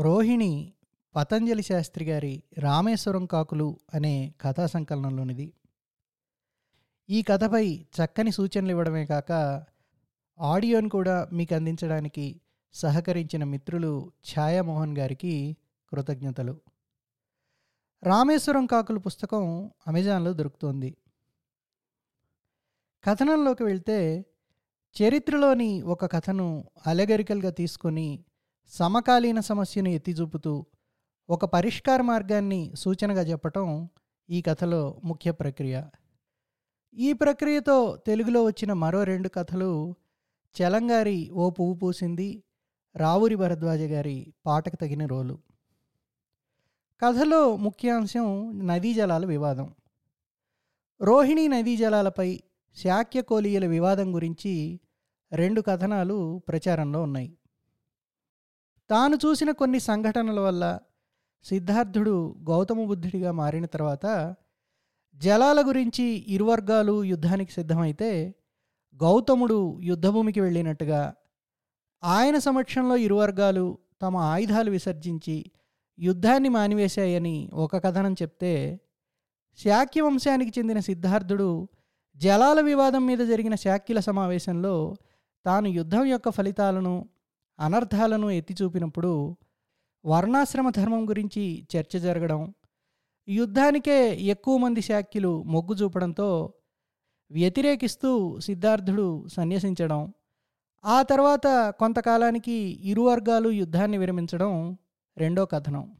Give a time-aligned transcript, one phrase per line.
[0.00, 0.72] రోహిణి
[1.16, 5.52] పతంజలి శాస్త్రి గారి రామేశ్వరం కాకులు అనే కథా సంకలనంలోనిది.
[7.10, 9.32] ఈ కథపై చక్కని సూచనలు ఇవ్వడమే కాక
[10.40, 12.40] ఆడియోను కూడా మీకు అందించడానికి
[12.72, 15.56] సహకరించిన మిత్రులు ఛాయామోహన్ గారికి
[15.88, 16.60] కృతజ్ఞతలు.
[18.02, 20.96] రామేశ్వరం కాకులు పుస్తకం అమెజాన్లో దొరుకుతోంది.
[23.04, 24.24] కథనంలోకి వెళ్తే
[25.02, 28.24] చరిత్రలోని ఒక కథను అలెగరికల్గా తీసుకొని
[28.70, 30.66] సమకాలీన సమస్యను ఎత్తి చూపుతూ
[31.30, 33.88] ఒక పరిష్కార మార్గాన్ని సూచనగా చెప్పటం
[34.30, 35.82] ఈ కథలో ముఖ్య ప్రక్రియ.
[36.94, 39.94] ఈ ప్రక్రియతో తెలుగులో వచ్చిన మరో రెండు కథలు
[40.62, 42.44] చలంగారి ఓ పువ్వు పూసింది
[42.96, 45.38] రావురి భరద్వాజ గారి పాటకు తగిన రోలు.
[47.00, 49.74] కథలో ముఖ్యాంశం నదీ జలాల వివాదం.
[51.02, 52.40] రోహిణి నదీ జలాలపై
[52.76, 53.22] శాక్య
[53.66, 54.80] వివాదం గురించి
[55.32, 57.36] రెండు కథనాలు ప్రచారంలో ఉన్నాయి.
[58.90, 60.64] తాను చూసిన కొన్ని సంఘటనల వల్ల
[61.44, 62.14] సిద్ధార్థుడు
[62.48, 64.06] గౌతమ బుద్ధుడిగా మారిన తర్వాత
[65.16, 68.10] జలాల గురించి ఇరు వర్గాలు యుద్ధానికి సిద్ధమైతే
[69.00, 71.02] గౌతముడు యుద్ధభూమికి వెళ్ళినట్టుగా
[72.02, 73.64] ఆయన సమక్షంలో ఇరు వర్గాలు
[74.02, 75.38] తమ ఆయుధాలు విసర్జించి
[75.98, 78.54] యుద్ధాన్ని మానివేశాయని ఒక కథనం చెప్తే
[79.58, 81.48] శాక్య వంశానికి చెందిన సిద్ధార్థుడు
[82.16, 84.74] జలాల వివాదం మీద జరిగిన శాక్యుల సమావేశంలో
[85.44, 86.94] తాను యుద్ధం యొక్క ఫలితాలను
[87.60, 89.36] అనర్థాలను ఎత్తి చూపినప్పుడు
[90.06, 92.54] వర్ణాశ్రమ ధర్మం గురించి చర్చ జరగడం
[93.28, 96.52] యుద్ధానికే ఎక్కువ మంది శాఖ్యులు మొగ్గు చూపడంతో
[97.30, 100.12] వ్యతిరేకిస్తూ సిద్ధార్థుడు సన్యసించడం
[100.84, 102.52] ఆ తర్వాత కొంతకాలానికి
[102.90, 104.78] ఇరు వర్గాలు యుద్ధాన్ని విరమించడం
[105.18, 105.92] రెండో కథనం.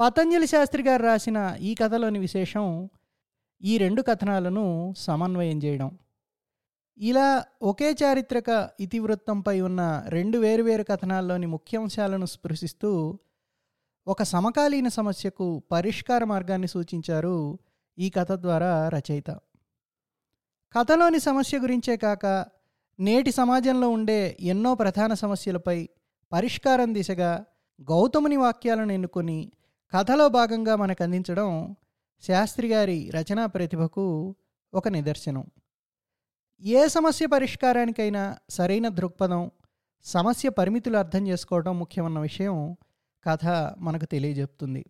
[0.00, 2.90] పతంజలి శాస్త్రి గారు రాసిన ఈ కథలోని విశేషం
[3.62, 5.98] ఈ రెండు కథనాలను సమన్వయం చేయడం.
[7.00, 13.18] ఇలా ఒకే చారిత్రక ఇతివృత్తంపై ఉన్న రెండు వేరువేరు కథనాల్లోని ముఖ్యాంశాలను స్పృశిస్తూ
[14.06, 17.58] ఒక సమకాలీన సమస్యకు పరిష్కార మార్గాన్ని సూచించారు
[17.98, 19.30] ఈ కథ ద్వారా రచయిత.
[20.72, 22.46] కథలోని సమస్య గురించే కాక
[23.00, 25.88] నేటి సమాజంలో ఉండే ఎన్నో ప్రధాన సమస్యలపై
[26.32, 27.44] పరిష్కారం దిశగా
[27.82, 29.52] గౌతముని వాక్యాలను ఎన్నుకొని
[29.96, 31.76] కథలో భాగంగా మనకు అందించడం
[32.26, 34.34] శాస్త్రి గారి రచనా ప్రతిభకు
[34.74, 35.44] ఒక నిదర్శనం.
[36.62, 39.50] ఏ సమస్య పరిష్కారానికైనా సరైన దృక్పథం
[40.04, 42.76] సమస్య పరిమితులు అర్థం చేసుకోవడం ముఖ్యమన్న విషయం
[43.26, 43.46] కథ
[43.78, 44.84] మనకు తెలియజెప్తుంది.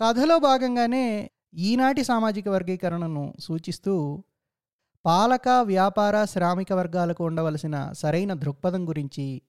[0.00, 4.24] కథలో భాగంగానే ఈనాటి సామాజిక వర్గీకరణను సూచిస్తూ
[5.04, 9.42] పాలక వ్యాపార శ్రామిక వర్గాలకు ఉండవలసిన సరైన దృక్పథం గురించి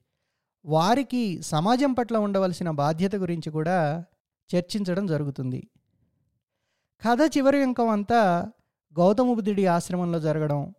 [0.66, 4.06] వారికి సమాజం పట్ల ఉండవలసిన బాధ్యత గురించి కూడా
[4.50, 5.67] చర్చించడం జరుగుతుంది.
[7.02, 8.52] కథ చివరి అంకం అంతా
[8.97, 10.73] గౌతమ బుద్ధుడి ఆశ్రమంలో జరగడం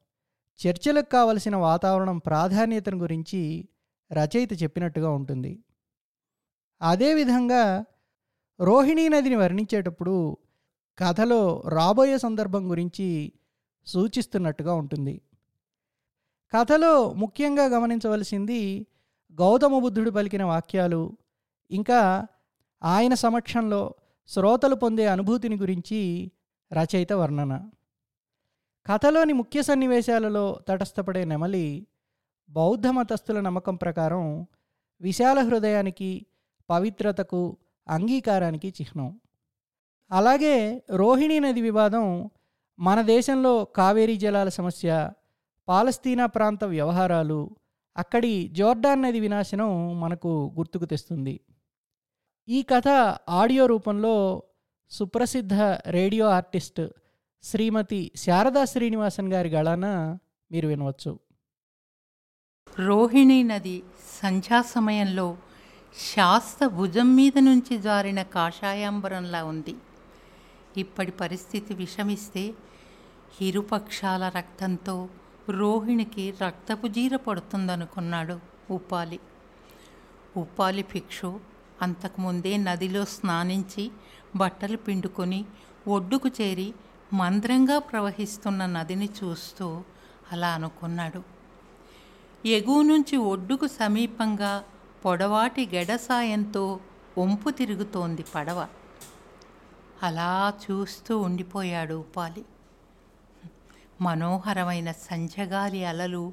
[0.66, 3.68] చర్చలకు కావలసిన వాతావరణం ప్రాధాన్యతను గురించి
[4.12, 5.64] రచయిత చెప్పినట్టుగా ఉంటుంది.
[6.82, 7.84] అదేవిధంగా
[8.60, 10.36] రోహిణీ నదిని వర్ణించేటప్పుడు
[10.98, 13.32] కథలో రాబోయే సందర్భం గురించి
[13.86, 15.20] సూచిస్తున్నట్టుగా ఉంటుంది.
[16.56, 18.86] కథలో ముఖ్యంగా గమనించవలసింది
[19.32, 21.16] గౌతమ బుద్ధుడు పలికిన వాక్యాలు
[21.70, 22.26] ఇంకా
[22.84, 23.94] ఆయన సమక్షంలో
[24.28, 26.30] శ్రోతలు పొందే అనుభూతిని గురించి
[26.72, 27.70] రచయిత వర్ణన.
[28.88, 31.86] కథలోని ముఖ్య సన్నివేశాలలో తటస్థపడే నెమలి
[32.50, 34.46] బౌద్ధ మతస్థుల నమ్మకం ప్రకారం
[35.00, 36.26] విశాల హృదయానికి
[36.70, 37.56] పవిత్రతకు
[37.88, 39.20] అంగీకారానికి చిహ్నం.
[40.10, 42.30] అలాగే రోహిణీ నది వివాదం
[42.78, 45.10] మన దేశంలో కావేరీ జలాల సమస్య
[45.68, 47.56] పాలస్తీనా ప్రాంత వ్యవహారాలు
[47.96, 51.40] అక్కడి జోర్డాన్ నది వినాశనం మనకు గుర్తుకు తెస్తుంది.
[52.48, 52.88] ఈ కథ
[53.28, 54.42] ఆడియో రూపంలో
[54.90, 55.54] సుప్రసిద్ధ
[55.86, 56.80] రేడియో ఆర్టిస్ట్
[57.44, 59.86] శ్రీమతి శారదా శ్రీనివాసన్ గారి గళాన
[60.50, 61.10] మీరు వినవచ్చు.
[62.66, 63.74] రోహిణీ నది
[64.22, 65.26] సంధ్యా సమయంలో
[66.14, 69.74] శాస్త భుజం మీద నుంచి జారిన కాషాయాంబరంలా ఉంది.
[70.76, 72.44] ఇప్పటి పరిస్థితి విషమిస్తే
[73.40, 74.96] ఇరుపక్షాల రక్తంతో
[75.50, 78.36] రోహిణికి రక్తపు జీర పడుతుందనుకున్నాడు
[78.70, 79.18] ఉపాలి.
[80.36, 81.30] ఉపాలి భిక్షు
[81.82, 83.84] అంతకుముందే నదిలో స్నానించి
[84.36, 85.40] బట్టలు పిండుకొని
[85.88, 86.68] ఒడ్డుకు చేరి
[87.12, 89.82] మంద్రంగా ప్రవహిస్తున్న నదిని చూస్తూ
[90.32, 91.22] అలా అనుకున్నాడు.
[92.46, 94.64] ఎగువ నుంచి ఒడ్డుకు సమీపంగా
[95.04, 96.80] పొడవాటి గెడ సాయంతో
[97.18, 98.66] వంపు తిరుగుతోంది పడవ.
[100.02, 102.44] అలా చూస్తూ ఉండిపోయాడు ఉపాలి.
[104.00, 106.32] మనోహరమైన సంధ్యగాలి అలలు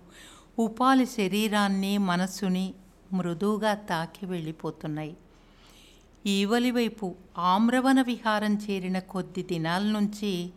[0.60, 2.74] ఉపాలి శరీరాన్ని మనస్సుని
[3.14, 5.18] మృదువుగా తాకి వెళ్ళిపోతున్నాయి.
[6.26, 10.54] ఈవలి వైపు ఆమ్రవన విహారం చేరిన కొద్ది దినాల నుంచి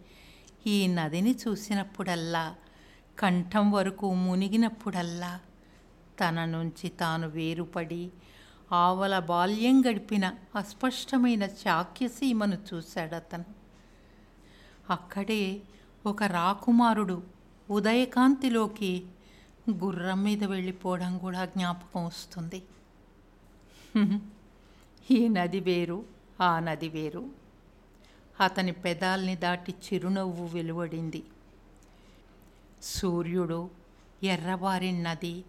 [0.67, 2.55] ఈ నదిని చూసినప్పుడల్లా
[3.19, 5.41] కంఠం వరకు మునిగినప్పుడల్లా
[6.21, 8.11] తన నుంచి తాను వేరుపడి
[8.73, 13.45] ఆవల బాల్యం గడిపిన అస్పష్టమైన చాక్యసీమను చూశాడతను
[14.91, 15.61] అక్కడే
[16.07, 17.23] ఒక రాకుమారుడు
[17.71, 18.93] ఉదయకాంతిలోకి
[19.71, 22.61] గుర్రం మీద వెళ్ళిపోవడం కూడా జ్ఞాపకం వస్తుంది.
[25.11, 25.99] ఈ నది వేరు
[26.41, 27.46] ఆ నది వేరు.
[28.41, 31.23] అతని పెదాల్ని దాటి చిరునవ్వు వెలువడింది.
[32.83, 33.71] సూర్యుడు
[34.23, 35.45] ఎర్రబారి నది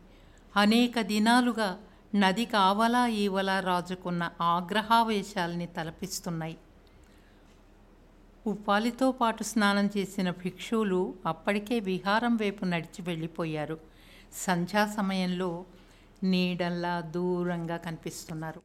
[0.56, 1.80] అనేక దినాలుగా
[2.16, 6.58] నది కావలా ఈవలా రాజుకున్న ఆగ్రహావేశాల్ని తలపిస్తున్నాయి.
[8.48, 13.80] ఉపాలితో పాటు స్నానం చేసిన భిక్షువులు అప్పటికే విహారం వైపు నడిచి వెళ్ళిపోయారు.
[14.34, 15.66] సంధ్యా సమయంలో
[16.24, 18.62] నీడల్లా దూరంగా కనిపిస్తున్నారు.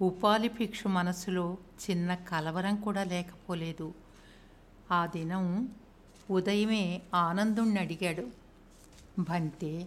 [0.00, 1.56] ఉపాలి భిక్షు మనసులో
[1.90, 3.94] చిన్న కలవరం కూడా లేకపోలేదు.
[4.92, 5.68] ఆ దినం
[6.30, 8.26] ఉదయమే ఆనందుణ్ణి అడిగాడు.
[9.18, 9.86] భంతే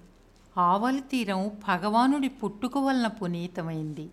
[0.58, 4.10] ఆవలి తీరం భగవానుడి పుట్టుక వలన పునీతమైంది.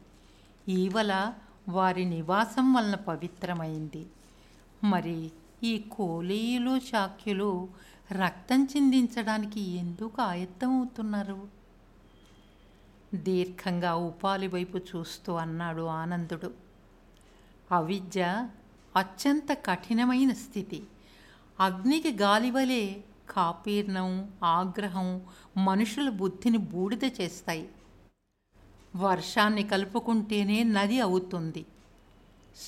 [0.69, 1.33] ఈవల
[1.69, 4.07] వారి నివాసం వలన పవిత్రమైంది.
[4.85, 5.31] మరి
[5.63, 7.69] ఈ కోలీయులు శాఖ్యులు
[8.13, 11.56] రక్తం చిందించడానికి ఎందుకు ఆయత్తమవుతున్నారు?
[13.15, 16.55] దీర్ఘంగా ఉపాలి వైపు చూస్తూ అన్నాడు ఆనందుడు.
[17.73, 18.49] అవిద్య
[18.97, 20.83] అత్యంత కఠినమైన స్థితి.
[21.61, 25.21] అగ్నికి గాలివలే కాపీర్ణం ఆగ్రహం
[25.57, 27.69] మనుషుల బుద్ధిని బూడిద చేస్తాయి.
[28.97, 31.67] వర్షాన్ని కలుపుకుంటేనే నది అవుతుంది.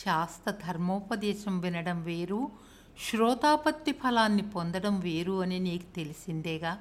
[0.05, 2.50] శాస్త్ర ధర్మోపదేశం వినడం వేరు
[2.99, 6.79] శ్రోతాపత్తి ఫలాన్ని పొందడం వేరు అని నీకు తెలిసిందేగా?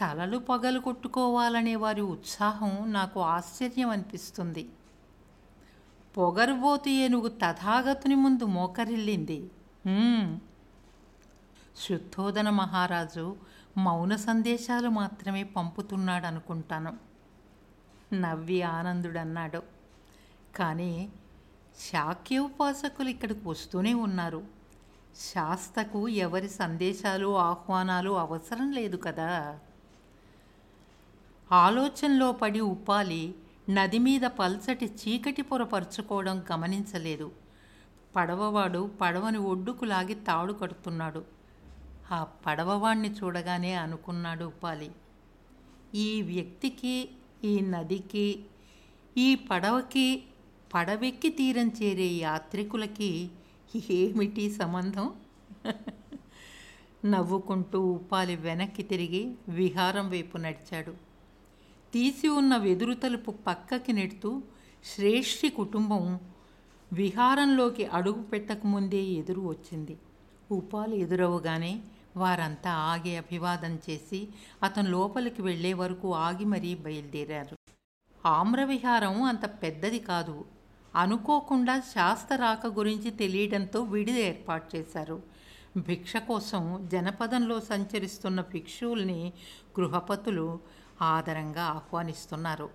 [0.00, 4.68] తలలు పగలు కొట్టుకోవాలనే వారి ఉత్సాహం నాకు ఆశ్చర్యం అనిపిస్తుంది.
[6.16, 9.50] పొగరుబోతు ఏనుగు తథాగతుని ముందు మోకరిల్లింది.
[11.76, 13.36] శుద్ధోదన మహారాజు
[13.76, 16.96] మౌన సందేశాలు మాత్రమే పంపుతున్నాడు అనుకుంటాను
[18.14, 19.62] నవ్వి ఆనందుడన్నాడు.
[20.56, 21.12] కానీ
[21.92, 24.42] శాక్య ఉపాసకులు ఇక్కడికి వస్తూనే ఉన్నారు.
[25.16, 29.58] శాస్తకు ఎవరి సందేశాలు ఆహ్వానాలు అవసరం లేదు కదా?
[31.52, 33.34] ఆలోచనలో పడి ఉపాలి
[33.70, 37.32] నది మీద పల్చటి చీకటి పొరపరుచుకోవడం గమనించలేదు.
[38.16, 41.24] పడవవాడు పడవని ఒడ్డుకు లాగి తాడు కడుతున్నాడు.
[42.10, 44.90] ఆ పడవవాణ్ణి చూడగానే అనుకున్నాడు ఉపాలి
[45.94, 47.08] ఈ వ్యక్తికి
[47.44, 48.44] ఈ నదికి
[49.16, 50.22] ఈ పడవకి
[50.74, 53.30] పడవెక్కి తీరం చేరే యాత్రికులకి
[53.90, 55.12] ఏమిటి సంబంధం?
[57.04, 61.11] నవ్వుకుంటూ ఉపాలి వెనక్కి తిరిగి విహారం వైపు నడిచాడు.
[61.92, 64.42] తీసి ఉన్న వెదురు తలుపు పక్కకి నెడుతూ
[64.84, 66.20] శ్రేష్ఠి కుటుంబం
[66.92, 69.98] విహారంలోకి అడుగు పెట్టకముందే ఎదురు వచ్చింది.
[70.50, 71.80] ఉపాలు ఎదురవగానే
[72.16, 74.28] వారంతా ఆగి అభివాదం చేసి
[74.62, 77.56] అతను లోపలికి వెళ్ళే వరకు ఆగి మరీ బయలుదేరారు.
[78.26, 80.44] ఆమ్రవిహారం అంత పెద్దది కాదు.
[80.96, 85.22] అనుకోకుండా శాస్త్ర రాక గురించి తెలియడంతో విడిది ఏర్పాటు చేశారు.
[85.76, 89.32] భిక్ష కోసం జనపదంలో సంచరిస్తున్న భిక్షువుల్ని
[89.80, 90.60] గృహపతులు
[91.02, 92.68] ఆదరంగా ఆహ్వానిస్తున్నారు.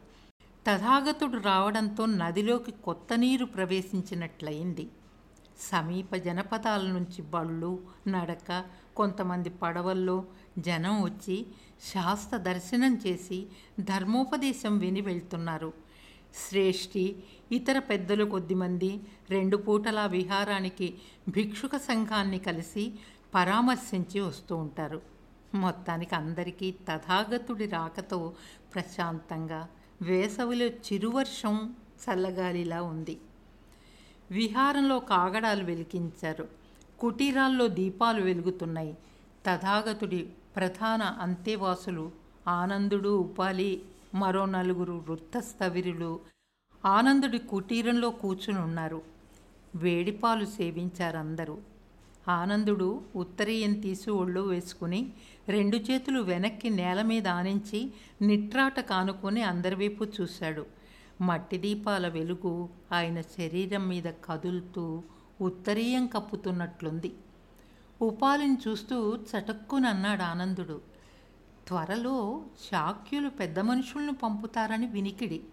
[0.68, 4.86] తథాగతుడు రావడంతో నదిలోకి కొత్త నీరు ప్రవేశించినట్లయింది.
[5.60, 7.72] సమీప జనపదాల నుంచి బళ్ళు
[8.08, 8.50] నడక
[8.96, 10.18] కొంతమంది పడవల్లో
[10.60, 11.38] జనం వచ్చి
[11.94, 13.40] శాస్త్ర దర్శనం చేసి
[13.82, 15.72] ధర్మోపదేశం విని వెళ్తున్నారు.
[16.36, 17.06] శ్రేష్ఠి
[17.52, 18.92] ఇతర పెద్దలు కొద్దిమంది
[19.30, 20.88] రెండు పూటల విహారానికి
[21.30, 22.86] భిక్షుక సంఘాన్ని కలిసి
[23.36, 25.00] పరామర్శించి వస్తూ ఉంటారు.
[25.66, 28.20] మొత్తానికి అందరికీ తథాగతుడి రాకతో
[28.74, 29.62] ప్రశాంతంగా
[30.02, 31.56] వేసవిలో చిరువర్షం
[32.04, 33.16] చల్లగాలిలా ఉంది.
[34.32, 36.46] విహారంలో కాగడాలు వెలిగించారు
[37.00, 38.94] కుటీరాల్లో దీపాలు వెలుగుతున్నాయి.
[39.46, 40.22] తథాగతుడి
[40.56, 42.06] ప్రధాన అంతేవాసులు
[42.52, 43.72] ఆనందుడు ఉపాలి
[44.22, 46.12] మరో నలుగురు వృత్తస్థవిరులు
[46.84, 49.00] ఆనందుడి కుటీరంలో కూర్చుని ఉన్నారు
[49.76, 51.56] వేడిపాలు సేవించారందరూ.
[52.30, 55.14] ఆనందుడు ఉత్తరీయం తీసి ఒళ్ళు వేసుకుని
[55.48, 57.92] రెండు చేతులు వెనక్కి నేల మీద ఆనించి
[58.22, 60.66] నిట్రాట కానుకొని అందరి వైపు చూశాడు.
[61.22, 65.04] మట్టి దీపాల వెలుగు ఆయన శరీరం మీద కదులుతూ
[65.42, 67.14] ఉత్తరీయం కప్పుతున్నట్లుంది.
[68.02, 70.82] ఉపాలిని చూస్తూ చటక్కునన్నాడు ఆనందుడు
[71.68, 75.44] త్వరలో శాక్యులు పెద్ద మనుషులను పంపుతారని వినికిడి.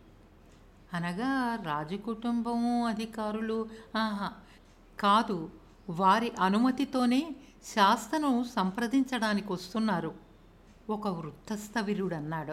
[0.94, 4.32] అనగా రాజకుటుంబము అధికారులు ఆహా
[5.00, 5.50] కాదు
[5.88, 7.36] వారి అనుమతితోనే
[7.74, 10.14] శాస్తను సంప్రదించడానికి వస్తున్నారు.
[10.90, 12.52] ఒక వృత్తస్థవిరుడన్నాడు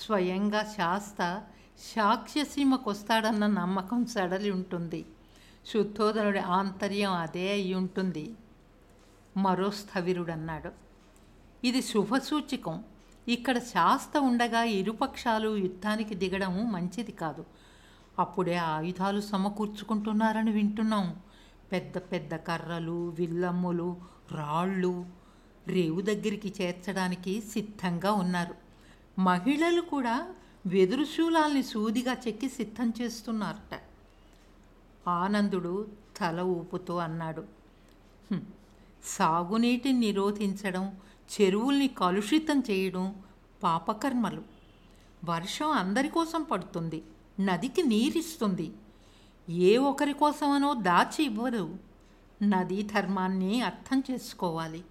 [0.00, 1.42] స్వయంగా శాస్త
[1.78, 5.06] సాక్ష్యసీమకొస్తాడన్న నమ్మకం సడలి ఉంటుంది.
[5.66, 8.34] శుద్ధోదనుడి ఆంతర్యం అదే అయి ఉంటుంది.
[9.36, 10.70] మరో స్థవిరుడన్నాడు
[11.64, 12.84] ఇది శుభసూచకం.
[13.28, 17.44] ఇక్కడ శాస్త ఉండగా ఇరుపక్షాలు యుద్ధానికి దిగడం మంచిది కాదు.
[18.18, 21.16] అప్పుడే ఆయుధాలు సమకూర్చుకుంటున్నారని వింటున్నాం.
[21.72, 23.96] పెద్ద పెద్ద కర్రలు విల్లమ్ములు
[24.32, 25.06] రాళ్ళు
[25.66, 28.54] రేవు దగ్గరికి చేర్చడానికి సిద్ధంగా ఉన్నారు.
[29.20, 30.34] మహిళలు కూడా
[30.66, 33.80] వెదురు శూలాల్ని సూదిగా చెక్కి సిద్ధం చేస్తున్నారట.
[35.08, 35.88] ఆనందుడు
[36.20, 37.44] తల ఊపుతూ అన్నాడు
[39.04, 40.96] సాగునీటిని నిరోధించడం
[41.32, 43.14] చెరువుల్ని కలుషితం చేయడం
[43.62, 44.42] పాపకర్మలు.
[45.24, 47.02] వర్షం అందరి కోసం పడుతుంది
[47.40, 48.72] నదికి నీరిస్తుంది.
[49.50, 51.78] ఏ ఒకరి కోసమనో దాచి ఇవ్వరు.
[52.42, 54.84] నదీ ధర్మాన్ని అర్థం చేసుకోవాలి.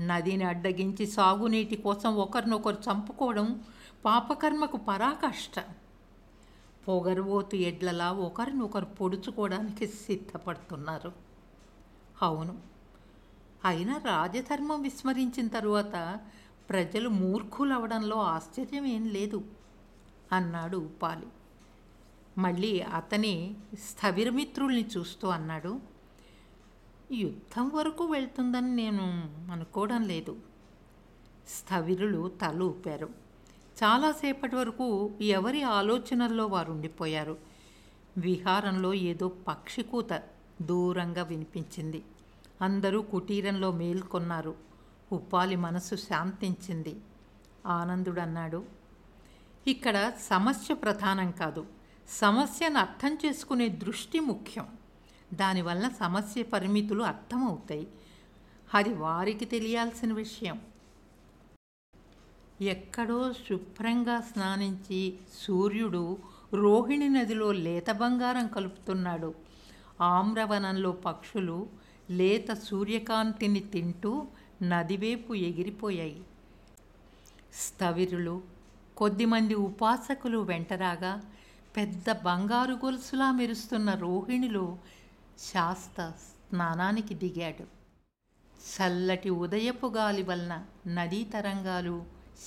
[0.00, 3.64] నదిని అడ్డగించి సాగునీటి కోసం ఒకరినొకరు చంపుకోవడం
[4.04, 5.64] పాపకర్మకు పరాకాష్ట.
[6.88, 11.12] పొగరుబోతు ఎడ్లలా ఒకరినొకరు పొడుచుకోవడానికి సిద్ధపడుతున్నారు.
[12.22, 12.58] అవును.
[13.64, 16.20] అయినా రాజధర్మం విస్మరించిన తరువాత
[16.70, 19.44] ప్రజలు మూర్ఖులవడంలో ఆశ్చర్యం ఏం లేదు
[20.32, 21.26] అన్నాడు ఉపాలి.
[22.38, 25.80] మళ్ళీ అతని స్థవిరమిత్రుల్ని చూస్తూ అన్నాడు
[27.12, 29.04] యుద్ధం వరకు వెళ్తుందని నేను
[29.52, 30.36] అనుకోవడం లేదు.
[31.48, 33.06] స్థవిరులు తల ఊపారు.
[33.84, 37.38] చాలాసేపటి వరకు ఎవరి ఆలోచనల్లో వారు ఉండిపోయారు.
[38.18, 40.22] విహారంలో ఏదో పక్షి కూత
[40.62, 42.04] దూరంగా వినిపించింది.
[42.62, 44.54] అందరూ కుటీరంలో మేల్కొన్నారు.
[45.12, 46.96] ఉప్పాలి మనసు శాంతించింది.
[47.66, 48.64] ఆనందుడన్నాడు
[49.66, 51.75] ఇక్కడ సమస్య ప్రధానం కాదు.
[52.08, 54.66] సమస్యను అర్థం చేసుకునే దృష్టి ముఖ్యం.
[55.34, 57.88] దానివల్ల సమస్య పరిమితులు అర్థమవుతాయి.
[58.74, 60.60] అది వారికి తెలియాల్సిన విషయం.
[62.60, 66.18] ఎక్కడో శుభ్రంగా స్నానించి సూర్యుడు
[66.54, 69.34] రోహిణి నదిలో లేత బంగారం కలుపుతున్నాడు.
[70.00, 71.66] ఆమ్రవనంలో పక్షులు
[72.10, 74.26] లేత సూర్యకాంతిని తింటూ
[74.62, 76.24] నదివైపు ఎగిరిపోయాయి.
[77.54, 78.42] స్థవిరులు
[78.96, 81.22] కొద్దిమంది ఉపాసకులు వెంటరాగా
[81.76, 84.78] పెద్ద బంగారు గొలుసులా మెరుస్తున్న రోహిణిలో
[85.38, 87.64] శాస్త స్నానానికి దిగాడు.
[88.60, 92.04] చల్లటి ఉదయపు గాలి వలన నదీ తరంగాలు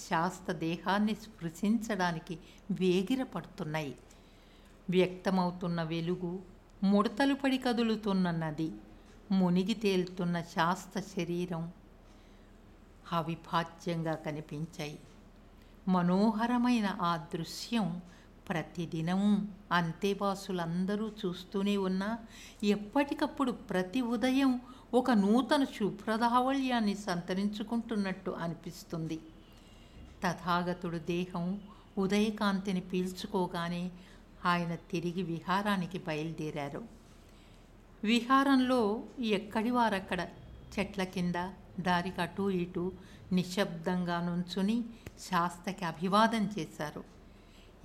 [0.10, 2.40] శాస్త దేహాన్ని స్పృశించడానికి
[2.72, 3.96] వేగిరపడుతున్నాయి.
[4.90, 6.40] వ్యక్తమవుతున్న వెలుగు
[6.84, 8.72] ముడతలు పడి కదులుతున్న నది
[9.32, 11.72] మునిగి తేలుతున్న శాస్త శరీరం
[13.12, 15.00] అవిభాజ్యంగా కనిపించాయి.
[15.88, 18.02] మనోహరమైన ఆ దృశ్యం
[18.50, 22.18] ప్రతిదినం అంతేవాసులందరూ చూస్తూనే ఉన్నా
[22.64, 24.62] ఎప్పటికప్పుడు ప్రతి ఉదయం
[24.94, 29.20] ఒక నూతన శుభ్రదావళ్యాన్ని సంతరించుకుంటున్నట్టు అనిపిస్తుంది.
[30.24, 31.62] తథాగతుడు దేహం
[31.98, 33.92] ఉదయకాంతిని పీల్చుకోగానే
[34.46, 36.84] ఆయన తిరిగి విహారానికి బయలుదేరారు.
[38.04, 40.28] విహారంలో ఎక్కడి వారక్కడ
[40.80, 41.36] చెట్ల కింద
[41.80, 42.92] దారికి అటూ ఇటూ
[43.32, 44.84] నిశ్శబ్దంగా నుంచుని
[45.20, 47.19] శాస్తకి అభివాదం చేశారు.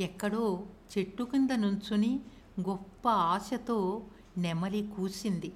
[0.01, 0.67] ఎక్కడో
[0.99, 2.21] చెట్టు కింద నుంచుని
[2.61, 4.03] గొప్ప ఆశతో
[4.39, 5.53] నెమలి కూసింది.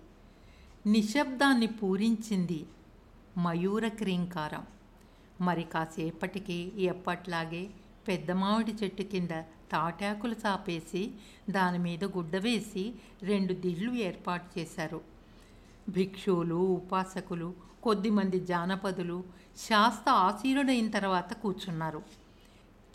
[0.86, 2.66] నిశ్శబ్దాన్ని పూరించింది
[3.38, 4.66] మయూర క్రీంకారం.
[5.40, 7.70] మరి కాసేపటికి ఎప్పట్లాగే
[8.08, 9.30] పెద్ద మామిడి చెట్టు కింద
[9.72, 11.10] తాటాకులు చాపేసి
[11.50, 15.00] దాని మీద గుడ్డ వేసి రెండు దిళ్ళు ఏర్పాటు చేశారు.
[15.88, 19.24] భిక్షువులు ఉపాసకులు కొద్దిమంది జానపదులు
[19.58, 22.02] శాస్త్ర ఆశీరుడైన తర్వాత కూర్చున్నారు.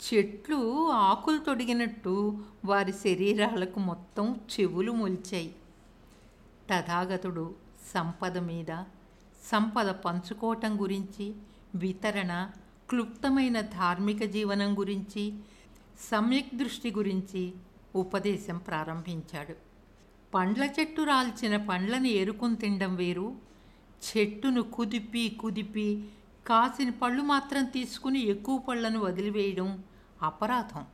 [0.04, 5.54] చెట్లు ఆకులు తొడిగినట్టు వారి శరీరాలకు మొత్తం చెవులు మొలిచాయి.
[6.70, 7.54] తథాగతుడు
[7.94, 8.84] సంపద మీద
[9.52, 11.34] సంపద పంచుకోవటం గురించి
[11.74, 12.50] వితరణ
[12.90, 15.34] క్లుప్తమైన ధార్మిక జీవనం గురించి
[16.10, 17.52] సమ్యక్ దృష్టి గురించి
[17.96, 19.54] ఉపదేశం ప్రారంభించాడు.
[20.34, 23.36] పండ్ల చెట్టు రాల్చిన పండ్లను ఏరుకుని తినడం వేరు.
[24.04, 26.04] చెట్టును కుదిపి కుదిపి
[26.46, 29.82] కాసిన పళ్ళు మాత్రం తీసుకుని ఎక్కువ పళ్ళను వదిలివేయడం
[30.24, 30.84] అపరాధం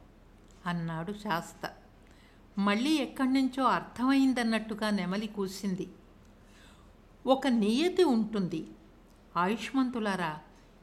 [0.66, 1.70] అన్నాడు శాస్త
[2.58, 5.88] మళ్ళీ ఎక్కడి నుంచో అర్థమైందన్నట్టుగా నెమలి కూసింది.
[7.26, 8.68] ఒక నియతి ఉంటుంది.
[9.36, 10.38] ఆయుష్మంతులారా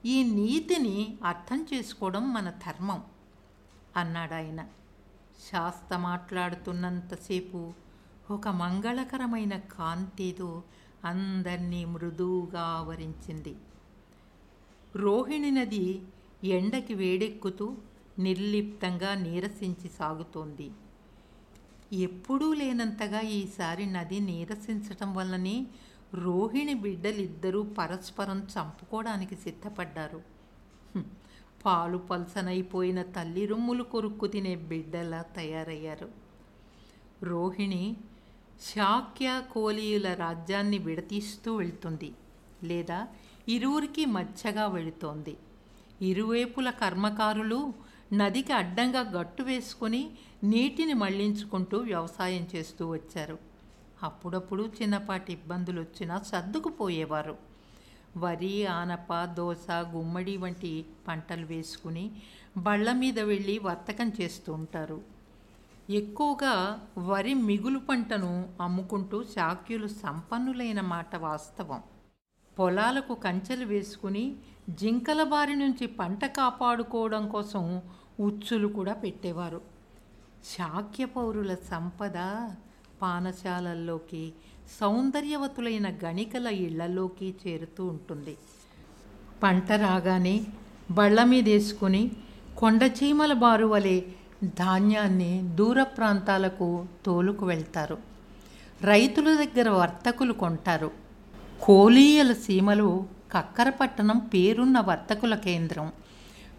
[0.06, 3.04] ఈ నీతిని అర్థం చేసుకోవడం మన ధర్మం
[3.98, 4.62] అన్నాడు ఆయన
[5.52, 7.74] శాస్త మాట్లాడుతున్నంతసేపు
[8.32, 10.64] ఒక మంగళకరమైన కాంతితో
[11.06, 13.56] అందరినీ మృదువుగా ఆవరించింది.
[14.96, 16.04] రోహిణి నది
[16.44, 17.78] ఎండకి వేడెక్కుతూ
[18.20, 20.72] నిర్లిప్తంగా నీరసించి సాగుతోంది.
[21.94, 25.68] ఎప్పుడూ లేనంతగా ఈసారి నది నీరసించటం వల్లనే
[26.14, 30.22] రోహిణి బిడ్డలిద్దరూ పరస్పరం చంపుకోవడానికి సిద్ధపడ్డారు.
[31.66, 36.10] పాలు పల్సనైపోయిన తల్లి రొమ్ములు కొరుక్కు తినే బిడ్డలా తయారయ్యారు.
[37.24, 37.98] రోహిణి
[38.76, 42.12] శాక్య కోలీయుల రాజ్యాన్ని విడతీస్తూ వెళ్తుంది
[42.64, 43.08] లేదా
[43.48, 45.38] ఇరువురికి మచ్చగా వెళుతోంది.
[46.02, 47.74] ఇరువైపుల కర్మకారులు
[48.14, 50.10] నదికి అడ్డంగా గట్టు వేసుకొని
[50.44, 53.38] నీటిని మళ్ళించుకుంటూ వ్యవసాయం చేస్తూ వచ్చారు.
[54.04, 57.38] అప్పుడప్పుడు చిన్నపాటి ఇబ్బందులు వచ్చినా సర్దుకుపోయేవారు.
[58.18, 62.12] వరి ఆనప దోస గుమ్మడి వంటి పంటలు వేసుకుని
[62.58, 65.02] బళ్ళ మీద వెళ్ళి వర్తకం చేస్తూ ఉంటారు.
[65.90, 71.84] ఎక్కువగా వరి మిగులు పంటను అమ్ముకుంటూ శాక్యులు సంపన్నులైన మాట వాస్తవం.
[72.60, 74.36] పొలాలకు కంచెలు వేసుకుని
[74.70, 77.82] జింకల బారి నుంచి పంట కాపాడుకోవడం కోసం
[78.20, 79.62] ఉచ్చులు కూడా పెట్టేవారు.
[80.58, 82.18] శాక్య పౌరుల సంపద
[83.02, 84.34] పానశాలల్లోకి
[84.82, 88.38] సౌందర్యవతులైన గణికల ఇళ్ళలోకి చేరుతూ ఉంటుంది.
[89.44, 90.46] పంట రాగానే
[90.92, 92.12] బళ్ళ మీదేసుకుని
[92.58, 94.02] కొండచీమల బారు వలె
[94.44, 97.98] ధాన్యాన్ని దూర ప్రాంతాలకు తోలుకు వెళ్తారు.
[98.82, 101.07] రైతుల దగ్గర వర్తకులు కొంటారు.
[101.62, 105.92] కోలీయుల సీమలో కక్కరపట్టణం పేరున్న వర్తకుల కేంద్రం.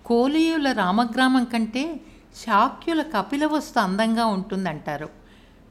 [0.06, 2.00] కోలీయుల రామగ్రామం కంటే
[2.36, 5.08] శాక్యుల కపిలవస్తు అందంగా ఉంటుందంటారు.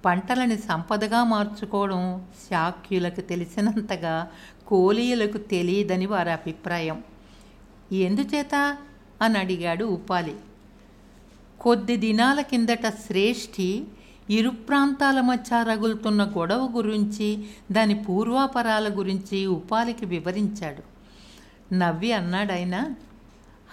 [0.05, 4.31] పంటలని సంపదగా మార్చుకోవడం శాక్యులకు తెలిసినంతగా
[4.67, 7.03] కోలీయులకు తెలియదని వారి అభిప్రాయం.
[7.91, 8.77] ఎందుచేత?
[9.21, 10.35] అని అడిగాడు ఉపాలి.
[11.61, 13.83] కొద్ది దినాల కిందట శ్రేష్ఠి
[14.29, 20.97] ఇరు ప్రాంతాల మధ్య రగులుతున్న గొడవ గురించి దాని పూర్వాపరాల గురించి ఉపాలికి వివరించాడు.
[21.73, 22.93] నవ్వి అన్నాడాయన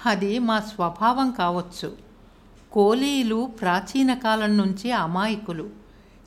[0.06, 1.96] అది మా స్వభావం కావచ్చు.
[2.73, 5.70] కోలీలు ప్రాచీన కాలం నుంచి అమాయకులు.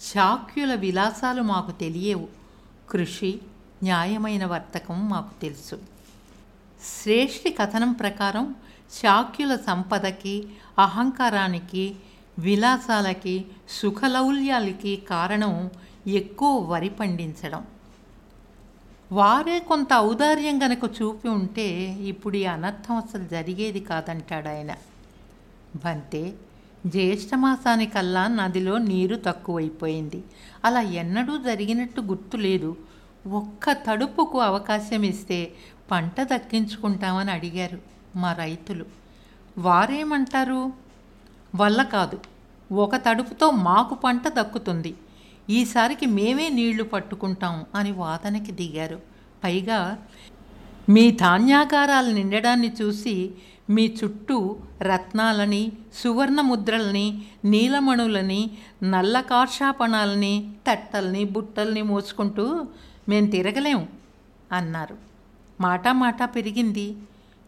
[0.01, 2.27] శాక్యుల విలాసాలు మాకు తెలియవు.
[2.89, 3.39] కృషి
[3.83, 5.75] న్యాయమైన వర్తకం మాకు తెలుసు.
[6.83, 8.55] శ్రేష్ఠి కథనం ప్రకారం
[9.01, 10.47] శాక్యుల సంపదకి
[10.79, 11.95] అహంకారానికి
[12.39, 15.69] విలాసాలకి సుఖలౌల్యాలకి కారణం
[16.07, 17.65] ఎక్కువ వరి పండించడం.
[19.11, 24.71] వారే కొంత ఔదార్యం గనక చూపి ఉంటే ఇప్పుడు ఈ అనర్థం అసలు జరిగేది కాదంటాడు ఆయన.
[25.75, 26.33] బంతే
[26.85, 30.23] జ్యేష్ఠమాసానికల్లా నదిలో నీరు తక్కువైపోయింది.
[30.65, 32.77] అలా ఎన్నడూ జరిగినట్టు గుర్తులేదు
[33.31, 35.51] ఒక్క తడుపుకు అవకాశం ఇస్తే
[35.91, 37.79] పంట దక్కించుకుంటామని అడిగారు
[38.15, 38.85] మా రైతులు.
[39.57, 40.86] వారేమంటారు?
[41.59, 42.19] వల్ల కాదు.
[42.73, 44.95] ఒక తడుపుతో మాకు పంట దక్కుతుంది.
[45.49, 48.99] ఈసారికి మేమే నీళ్ళు పట్టుకుంటాం అని వాదనకి దిగారు.
[49.43, 49.99] పైగా
[50.89, 53.31] మీ ధాన్యాగారాలు నిండడాన్ని చూసి
[53.69, 58.51] మీ చుట్టూ రత్నాలని సువర్ణ ముద్రల్ని నీలమణులని
[58.83, 62.65] నల్ల కార్షాపణాలని తట్టల్ని బుట్టల్ని మోసుకుంటూ
[63.09, 63.87] మేము తిరగలేం
[64.51, 64.97] అన్నారు.
[65.61, 66.97] మాటా మాటా పెరిగింది.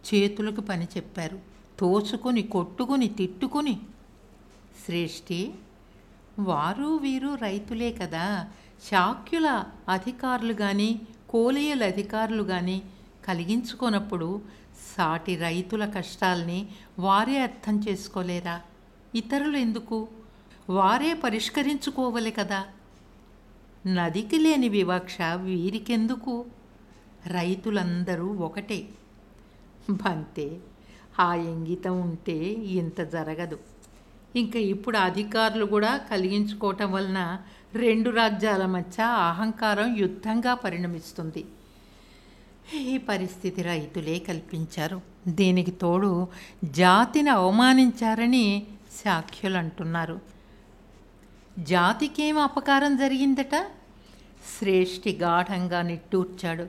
[0.07, 1.39] చేతులకు పని చెప్పారు.
[1.79, 3.79] తోచుకొని కొట్టుకుని తిట్టుకుని
[4.89, 5.53] శ్రేష్ఠి
[6.39, 8.47] వారు వీరు రైతులే కదా.
[8.89, 12.81] శాక్యుల అధికారులు కానీ కోలియల అధికారులు కానీ
[13.25, 14.41] కలిగించుకోనప్పుడు
[14.97, 16.67] సాటి రైతుల కష్టాల్ని
[16.99, 18.61] వారే అర్థం చేసుకోలేరా?
[19.15, 20.07] ఇతరులు ఎందుకు?
[20.69, 22.65] వారే పరిష్కరించుకోవాలి కదా.
[23.87, 26.45] నదికి లేని వివక్ష వీరికెందుకు?
[27.27, 28.89] రైతులందరూ ఒకటే.
[29.89, 30.59] బంతే
[31.19, 33.59] ఆ ఇంగితం ఉంటే ఇంత జరగదు.
[34.35, 37.37] ఇంకా ఇప్పుడు అధికారులు కూడా కలిగించుకోవటం వలన
[37.75, 41.45] రెండు రాజ్యాల మధ్య అహంకారం యుద్ధంగా పరిణమిస్తుంది.
[42.75, 45.01] ఈ పరిస్థితి రైతులే కల్పించారు.
[45.27, 46.27] దీనికి తోడు
[46.65, 48.67] జాతిని అవమానించారని
[49.05, 50.19] సాఖ్యులు అంటున్నారు
[51.59, 53.65] జాతికేం అపకారం జరిగిందట?
[54.59, 56.67] శ్రేష్ఠి గాఢంగా నిట్టూర్చాడు.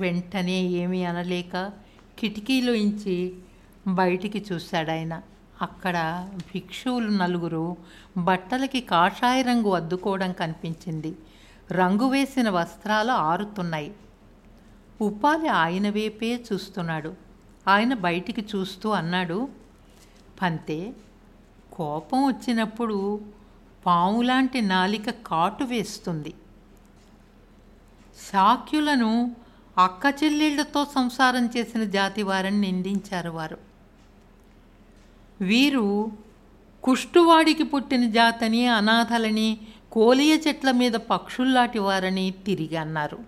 [0.00, 1.70] వెంటనే ఏమీ అనలేక
[2.18, 3.32] కిటికీలోంచి
[3.88, 5.22] బయటికి చూశాడు ఆయన
[5.60, 7.76] అక్కడ భిక్షువులు నలుగురు
[8.16, 11.16] బట్టలకి కాషాయ రంగు అద్దుకోవడం కనిపించింది.
[11.72, 13.94] రంగు వేసిన వస్త్రాలు ఆరుతున్నాయి.
[15.00, 17.14] ఉపాలి ఆయన వైపే చూస్తున్నాడు.
[17.68, 19.48] ఆయన బయటికి చూస్తూ అన్నాడు
[20.42, 20.92] పంతే
[21.72, 23.20] కోపం వచ్చినప్పుడు
[23.86, 26.34] పాములాంటి నాలిక కాటు వేస్తుంది.
[28.32, 29.36] శాక్యులను
[29.78, 33.69] అక్క చెల్లెళ్ళతో సంసారం చేసిన జాతి వారని నిందించారు వారు.
[35.40, 36.10] వీరు
[36.82, 39.60] కుష్టువాడికి పుట్టిన జాతని అనాథలని
[39.92, 43.18] కోలియ చెట్ల మీద పక్షుల్లాంటి వారని తిరిగి అన్నారు.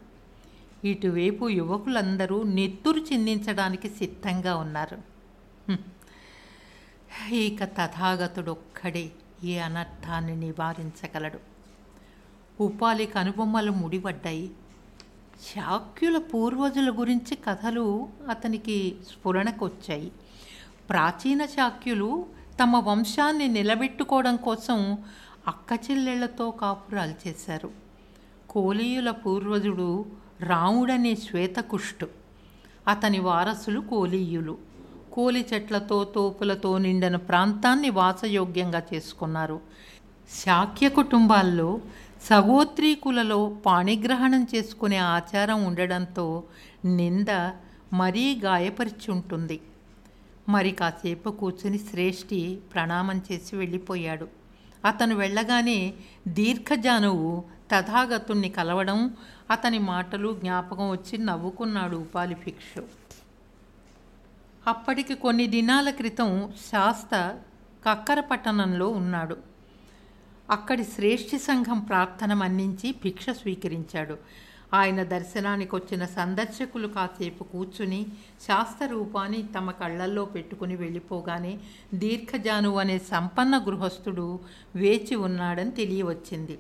[0.85, 4.97] ఇటువైపు యువకులందరూ నెత్తురు చిందించడానికి సిద్ధంగా ఉన్నారు.
[5.69, 7.35] హ్మ్.
[7.35, 9.11] ఇక తథాగతుడొక్కడే
[9.45, 11.39] ఈ అనర్థాన్ని నివారించగలడు.
[12.63, 14.51] ఉపాలి కనుబొమ్మలు ముడిపడ్డాయి.
[15.55, 20.13] శాక్యుల పూర్వజుల గురించి కథలు అతనికి స్ఫురణకొచ్చాయి.
[20.91, 22.27] ప్రాచీన చాక్యులు
[22.63, 24.99] తమ వంశాన్ని నిలబెట్టుకోవడం కోసం
[25.49, 27.71] అక్క చెల్లెళ్ళతో కాపురాలు చేశారు.
[28.51, 30.07] కోలీయుల పూర్వజుడు
[30.41, 32.09] రాముడనే శ్వేతకుష్టు.
[32.89, 34.59] అతని వారసులు కోలీయులు.
[35.13, 39.61] కోలి చెట్లతో తోపులతో నిండిన ప్రాంతాన్ని వాసయోగ్యంగా చేసుకున్నారు.
[40.45, 41.81] శాక్య కుటుంబాల్లో
[42.31, 46.45] సగోత్రీకులలో పాణిగ్రహణం చేసుకునే ఆచారం ఉండడంతో
[46.85, 47.51] నింద
[47.93, 49.61] మరీ గాయపరిచి ఉంటుంది.
[50.49, 54.29] మరి కాసేపు కూర్చుని శ్రేష్ఠి ప్రణామం చేసి వెళ్ళిపోయాడు.
[54.85, 55.95] అతను వెళ్ళగానే
[56.29, 59.17] దీర్ఘజానువు తథాగతుణ్ణి కలవడం
[59.51, 62.85] అతని మాటలు జ్ఞాపకం వచ్చి నవ్వుకున్నాడు ఉపాలి భిక్షు.
[64.67, 67.39] అప్పటికి కొన్ని దినాల క్రితం శాస్త
[67.85, 69.37] కక్కర పట్టణంలో ఉన్నాడు.
[70.51, 74.19] అక్కడి శ్రేష్ఠి సంఘం ప్రార్థన మన్నించి భిక్ష స్వీకరించాడు.
[74.75, 78.07] ఆయన దర్శనానికి వచ్చిన సందర్శకులు కాసేపు కూర్చుని
[78.47, 81.61] శాస్త్ర రూపాన్ని తమ కళ్ళల్లో పెట్టుకుని వెళ్ళిపోగానే
[81.95, 84.41] దీర్ఘజాను అనే సంపన్న గృహస్థుడు
[84.77, 86.59] వేచి ఉన్నాడని తెలియవచ్చింది.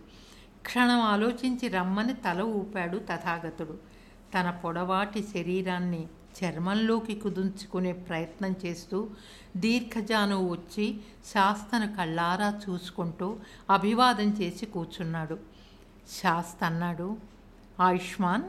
[0.66, 3.78] క్షణం ఆలోచించి రమ్మని తల ఊపాడు తథాగతుడు.
[4.34, 6.02] తన పొడవాటి శరీరాన్ని
[6.36, 9.10] చర్మంలోకి కుదుంచుకునే ప్రయత్నం చేస్తూ
[9.56, 13.36] దీర్ఘజాను వచ్చి శాస్తను కళ్ళారా చూసుకుంటూ
[13.70, 15.36] అభివాదం చేసి కూర్చున్నాడు.
[16.22, 17.31] శాస్త అన్నాడు
[17.82, 18.42] ఆయుష్మాన్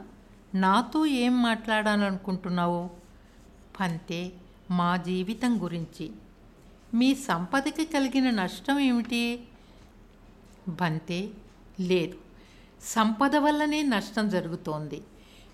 [0.56, 2.90] నాతో ఏం మాట్లాడాలనుకుంటున్నావు?
[3.80, 4.32] పంతే
[4.70, 6.12] మా జీవితం గురించి.
[6.94, 9.40] మీ సంపదకి కలిగిన నష్టం ఏమిటి?
[10.68, 11.30] బంతే
[11.80, 12.14] లేదు.
[12.82, 15.02] సంపద వల్లనే నష్టం జరుగుతోంది.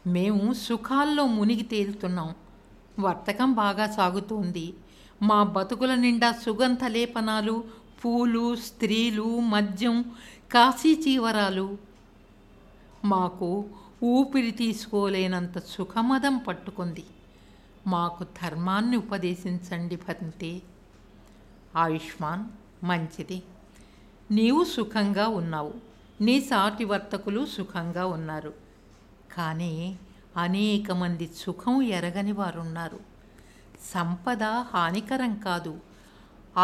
[0.06, 2.34] మేము సుఖాల్లో మునిగి తేలుతున్నాం.
[3.00, 4.74] వర్తకం బాగా సాగుతోంది.
[5.22, 7.64] మా బతుకుల నిండా సుగంధ లేపనాలు
[8.04, 10.04] పూలు స్త్రీలు మద్యం
[10.52, 11.89] కాశీ చీవరాలు
[13.04, 13.64] మాకు
[14.04, 17.06] ఊపిరి తీసుకోలేనంత సుఖమదం పట్టుకుంది.
[17.86, 20.62] మాకు ధర్మాన్ని ఉపదేశించండి భంతే
[21.76, 22.44] ఆయుష్మాన్
[22.84, 23.42] మంచిది.
[24.30, 25.74] నీవు సుఖంగా ఉన్నావు.
[26.20, 28.54] నీ సాటి వర్తకులు సుఖంగా ఉన్నారు.
[29.32, 29.98] కానీ
[30.36, 33.00] అనేక మంది సుఖం ఎరగని వారున్నారు.
[33.94, 35.80] సంపద హానికరం కాదు.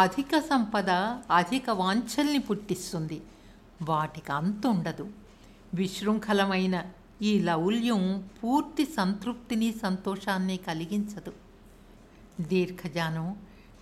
[0.01, 0.91] అధిక సంపద
[1.31, 3.23] అధిక వాంఛల్ని పుట్టిస్తుంది.
[3.83, 5.09] వాటికి అంతుండదు
[5.77, 6.83] విశృంఖలమైన
[7.23, 11.33] ఈ లౌల్యం పూర్తి సంతృప్తిని సంతోషాన్ని కలిగించదు.
[12.41, 13.37] దీర్ఘజానం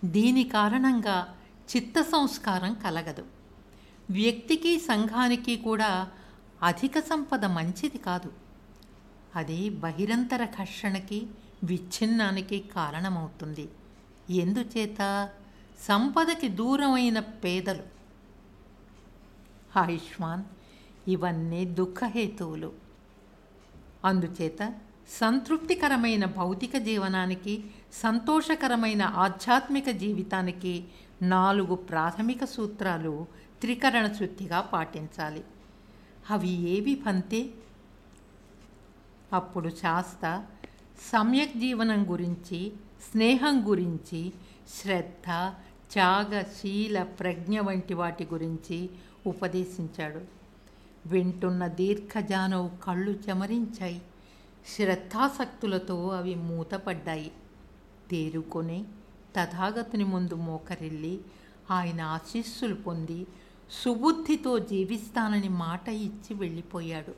[0.04, 1.38] దీని కారణంగా
[1.76, 3.24] చిత్త సంస్కారం కలగదు.
[4.10, 6.08] వ్యక్తికి సంఘానికి కూడా
[6.62, 8.32] అధిక సంపద మంచిది కాదు.
[9.36, 11.26] అది బహిరంతర ఘర్షణకి
[11.64, 13.68] విచ్ఛిన్నానికి కారణమవుతుంది.
[14.30, 15.28] ఎందుచేత?
[15.78, 17.82] సంపదకి దూరమైన పేదలు.
[19.78, 20.44] ఆయుష్మాన్
[21.08, 22.72] ఇవన్నీ దుఃఖహేతువులు.
[24.04, 24.74] అందుచేత
[25.08, 30.84] సంతృప్తికరమైన భౌతిక జీవనానికి సంతోషకరమైన ఆధ్యాత్మిక జీవితానికి
[31.22, 33.26] నాలుగు ప్రాథమిక సూత్రాలు
[33.60, 35.44] త్రికరణ శుద్ధిగా పాటించాలి.
[36.30, 37.50] అవి ఏవి పంతే?
[39.32, 40.46] అప్పుడు శాస్త
[41.12, 42.72] సమ్యక్ జీవనం గురించి
[43.12, 44.32] స్నేహం గురించి
[44.68, 45.52] శ్రద్ధ
[45.92, 48.90] త్యాగ శీల ప్రజ్ఞ వంటి వాటి గురించి
[49.26, 50.33] ఉపదేశించాడు.
[51.06, 54.02] వింటున్న దీర్ఘజానవు కళ్ళు చెమరించాయి.
[54.76, 57.32] శ్రద్ధాసక్తులతో అవి మూతపడ్డాయి.
[58.10, 58.84] తేరుకొని
[59.36, 61.20] తథాగతుని ముందు మోకరిల్లి
[61.70, 63.26] ఆయన ఆశీస్సులు పొంది
[63.84, 67.14] సుబుద్ధితో జీవిస్తానని మాట ఇచ్చి వెళ్ళిపోయాడు.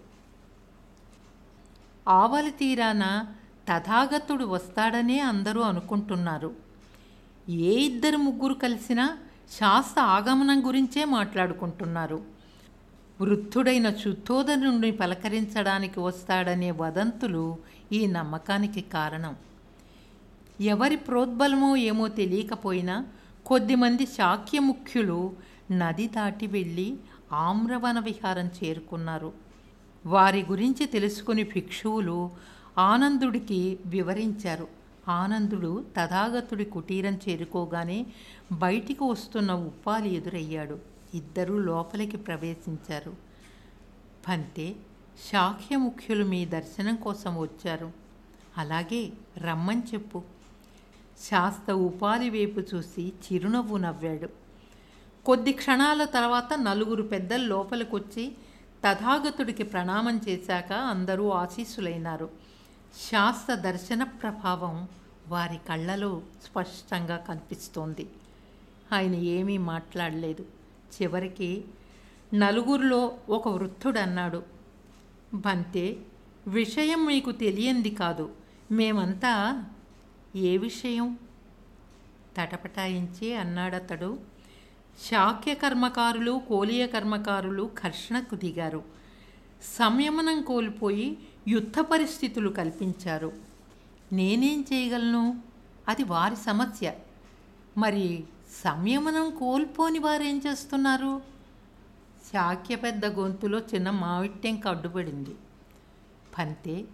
[2.09, 3.27] ఆవలి తీరాన
[3.69, 6.55] తథాగతుడు వస్తాడనే అందరూ అనుకుంటున్నారు.
[7.49, 9.19] ఏ ఇద్దరు ముగ్గురు కలిసినా
[9.59, 12.36] శాస్త్ర ఆగమనం గురించే మాట్లాడుకుంటున్నారు.
[13.21, 17.59] వృద్ధుడైన శుద్ధోదనుడిని పలకరించడానికి వస్తాడనే వదంతులు
[17.93, 19.37] ఈ నమ్మకానికి కారణం.
[20.61, 23.07] ఎవరి ప్రోద్బలమో ఏమో తెలియకపోయినా
[23.47, 25.33] కొద్దిమంది శాక్యముఖ్యులు
[25.71, 26.97] నది దాటి వెళ్ళి
[27.33, 29.33] ఆమ్రవన విహారం చేరుకున్నారు.
[30.07, 32.31] వారి గురించి తెలుసుకుని భిక్షువులు
[32.79, 34.69] ఆనందుడికి వివరించారు.
[35.09, 38.07] ఆనందుడు తథాగతుడి కుటీరం చేరుకోగానే
[38.53, 40.96] బయటికి వస్తున్న ఉప్పాలి ఎదురయ్యాడు.
[41.15, 43.15] ఇద్దరూ లోపలికి ప్రవేశించారు.
[44.29, 44.77] పంతే
[45.33, 47.93] శాఖ్యముఖ్యులు మీ దర్శనం కోసం వచ్చారు.
[48.59, 50.23] అలాగే రమ్మని చెప్పు.
[51.31, 54.29] శాస్త ఉపాధి వైపు చూసి చిరునవ్వు నవ్వాడు.
[55.25, 58.33] కొద్ది క్షణాల తర్వాత నలుగురు పెద్దలు లోపలికొచ్చి
[58.87, 62.31] తథాగతుడికి ప్రణామం చేశాక అందరూ ఆశీస్సులైనారు.
[63.11, 64.89] శాస్త్ర దర్శన ప్రభావం
[65.29, 68.11] వారి కళ్ళలో స్పష్టంగా కనిపిస్తోంది.
[68.93, 70.45] ఆయన ఏమీ మాట్లాడలేదు.
[70.95, 71.65] చివరికి
[72.35, 74.43] నలుగురిలో ఒక వృద్ధుడు అన్నాడు
[75.35, 75.97] బంతే
[76.47, 78.35] విషయం మీకు తెలియంది కాదు.
[78.71, 79.65] మేమంతా
[80.37, 81.19] ఏ విషయం
[82.37, 84.19] తటపటాయించి అన్నాడతడు.
[85.11, 88.83] శాక్య కర్మకారులు కోలియ కర్మకారులు ఘర్షణకు దిగారు.
[89.63, 91.19] సంయమనం కోల్పోయి
[91.49, 93.33] యుద్ధ పరిస్థితులు కల్పించారు.
[94.13, 95.43] నేనేం చేయగలను?
[95.89, 96.93] అది వారి సమస్య.
[97.79, 98.25] మరి
[98.65, 101.23] సంయమనం కోల్పోని వారేం చేస్తున్నారు?
[102.33, 105.35] శాక్య పెద్ద గొంతులో చిన్న మావిట్యం అడ్డుపడింది
[106.39, 106.85] పంతే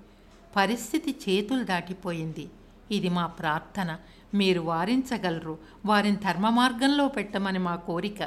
[0.57, 2.51] పరిస్థితి చేతులు దాటిపోయింది.
[2.91, 3.99] ఇది మా ప్రార్థన.
[4.35, 5.59] మీరు వారించగలరు.
[5.87, 8.25] వారిని ధర్మ మార్గంలో పెట్టమని మా కోరిక.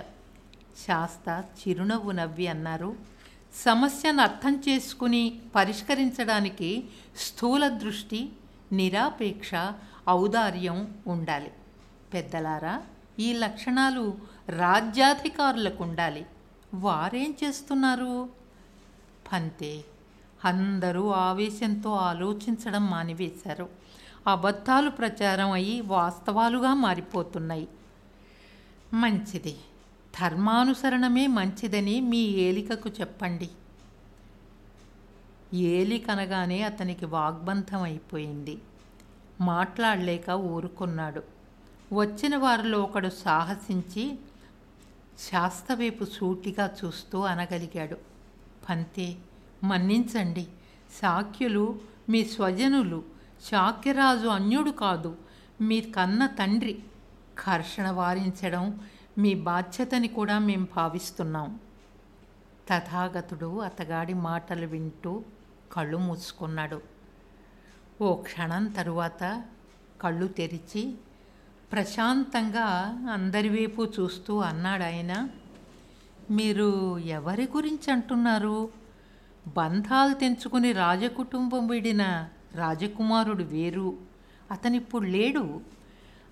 [0.88, 2.95] శాస్త చిరునవ్వు నవ్వి అన్నారు.
[3.56, 6.84] సమస్యను అర్థం చేసుకుని పరిష్కరించడానికి
[7.17, 8.30] స్థూల దృష్టి
[8.71, 9.52] నిరాపేక్ష
[10.10, 11.52] ఔదార్యం ఉండాలి.
[12.13, 12.82] పెద్దలారా
[13.19, 14.17] ఈ లక్షణాలు
[14.49, 16.25] రాజ్యాధికారులకు ఉండాలి
[16.73, 18.30] వారేం చేస్తున్నారు?
[19.34, 19.86] పంతే
[20.45, 23.69] అందరూ ఆవేశంతో ఆలోచించడం మానివేశారు.
[24.28, 27.67] అబద్ధాలు ప్రచారం అయ్యి వాస్తవాలుగా మారిపోతున్నాయి.
[28.93, 29.58] మంచిది.
[30.21, 33.49] ధర్మానుసరణమే మంచిదని మీ ఏలికకు చెప్పండి.
[35.54, 38.58] ఏలికనగానే అతనికి వాగ్బంధం అయిపోయింది.
[39.41, 41.35] మాట్లాడలేక ఊరుకున్నాడు.
[41.93, 44.19] వచ్చిన వారిలో ఒకడు సాహసించి
[45.19, 47.98] శాస్తవైపు సూటిగా చూస్తూ అనగలిగాడు.
[48.69, 49.15] పంతే
[49.63, 50.48] మన్నించండి.
[51.02, 53.04] శాక్యులు మీ స్వజనులు.
[53.52, 55.17] శాక్యరాజు అన్యుడు కాదు.
[55.62, 56.84] మీ కన్న తండ్రి.
[57.45, 58.80] ఘర్షణ వారించడం
[59.17, 61.60] మీ బాధ్యతని కూడా మేము భావిస్తున్నాం.
[62.69, 65.24] తథాగతుడు అతగాడి మాటలు వింటూ
[65.71, 66.82] కళ్ళు మూసుకున్నాడు.
[68.02, 69.43] ఓ క్షణం తరువాత
[70.02, 70.95] కళ్ళు తెరిచి
[71.71, 72.65] ప్రశాంతంగా
[73.12, 75.30] అందరి వైపు చూస్తూ అన్నాడు ఆయన
[76.32, 78.69] మీరు ఎవరి గురించి అంటున్నారు?
[79.58, 83.97] బంధాలు తెంచుకుని రాజకుటుంబం విడిన రాజకుమారుడు వేరు.
[84.51, 85.62] అతనిప్పుడు లేడు.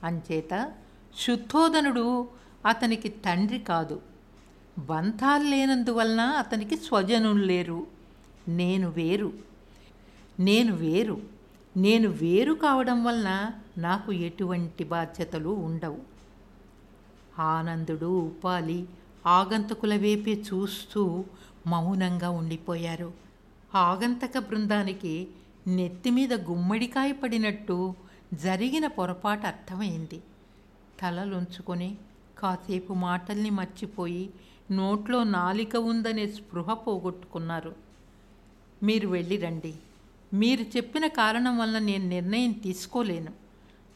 [0.03, 0.71] అంచేత
[1.19, 2.27] శుద్ధోదనుడు
[2.65, 4.01] అతనికి తండ్రి కాదు.
[4.79, 7.87] బంధాలు లేనందువలన అతనికి స్వజనులు లేరు.
[8.47, 9.33] నేను వేరు.
[10.39, 11.21] నేను వేరు.
[11.77, 15.99] నేను వేరు కావడం వలన నాకు ఎటువంటి బాధ్యతలు ఉండవు.
[17.39, 18.87] ఆనందుడు ఉపాలి
[19.25, 21.23] ఆగంతకుల వైపే చూస్తూ
[21.67, 23.13] మౌనంగా ఉండిపోయారు.
[23.75, 25.27] ఆగంతక బృందానికి
[25.67, 27.93] నెత్తి మీద గుమ్మడికాయ పడినట్టు
[28.33, 30.23] జరిగిన పొరపాటు అర్థమైంది.
[31.01, 31.97] తలలుంచుకొని
[32.37, 34.29] కాసేపు మాటల్ని మర్చిపోయి
[34.71, 37.75] నోట్లో నాలిక ఉందనే స్పృహ పోగొట్టుకున్నారు.
[38.83, 39.73] మీరు వెళ్ళి రండి.
[40.33, 43.42] మీరు చెప్పిన కారణం వల్ల నేను నిర్ణయం తీసుకోలేను.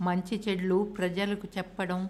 [0.02, 2.10] మంచి చెడ్లు ప్రజలకు చెప్పడం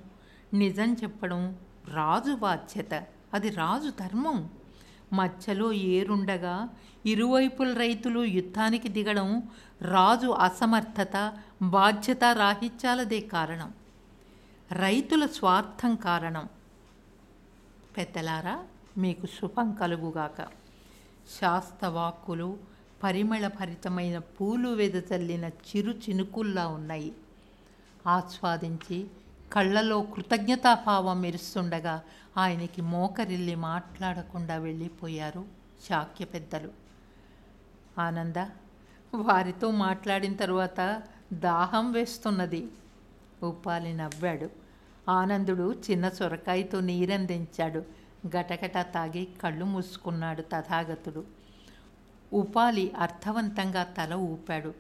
[0.54, 1.56] నిజం చెప్పడం
[1.94, 3.08] రాజు బాధ్యత.
[3.34, 4.50] అది రాజు ధర్మం.
[5.14, 6.70] మధ్యలో ఏరుండగా
[7.06, 9.50] ఇరువైపుల రైతులు యుద్ధానికి దిగడం
[9.82, 13.74] రాజు అసమర్థత బాధ్యత రాహిత్యాలదే కారణం.
[14.72, 16.50] రైతుల స్వార్థం కారణం.
[17.98, 18.64] పెద్దలారా
[18.98, 20.42] మీకు శుభం కలుగుగాక.
[21.40, 22.58] శాస్తవాక్కులు
[23.04, 27.14] పరిమళభరితమైన పూలు వెదజల్లిన చిరు చినుకుల్లా ఉన్నాయి.
[28.08, 29.08] ఆస్వాదించి
[29.54, 32.02] కళ్ళలో కృతజ్ఞతాభావం మెరుస్తుండగా
[32.38, 35.46] ఆయనకి మోకరిల్లి మాట్లాడకుండా వెళ్ళిపోయారు
[35.90, 36.70] శాక్య పెద్దలు.
[38.00, 38.46] ఆనంద
[39.16, 41.02] వారితో మాట్లాడిన తరువాత
[41.34, 42.72] దాహం వేస్తున్నది.
[43.44, 44.50] ఉపాలి నవ్వాడు.
[45.10, 47.86] ఆనందుడు చిన్న సొరకాయతో నీరందించాడు.
[48.38, 51.24] గటగట తాగి కళ్ళు మూసుకున్నాడు తథాగతుడు.
[52.34, 54.74] ఉపాలి అర్థవంతంగా తల ఊపాడు.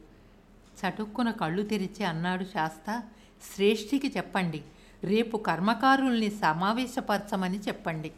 [0.80, 3.04] చటుక్కున కళ్ళు తెరిచి అన్నాడు శాస్త
[3.41, 4.63] శ్రేష్ఠికి చెప్పండి.
[5.04, 8.12] రేపు కర్మకారుల్ని సమావేశపరచమని చెప్పండి.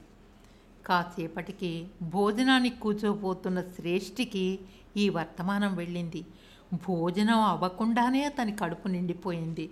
[0.85, 4.59] కాసేపటికి భోజనానికి కూర్చోపోతున్న శ్రేష్ఠికి
[4.97, 6.25] ఈ వర్తమానం వెళ్ళింది.
[6.73, 9.71] భోజనం అవ్వకుండానే అతని కడుపు నిండిపోయింది.